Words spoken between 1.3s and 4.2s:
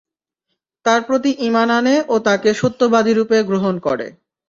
ঈমান আনে ও তাঁকে সত্যবাদীরূপে গ্রহণ করে।